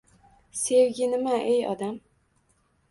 [0.61, 2.03] —Sevgi nima, ey odam?